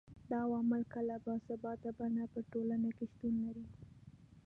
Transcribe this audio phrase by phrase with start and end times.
[0.29, 3.65] دا عوامل کله په ثابته بڼه په ټولنه کي شتون لري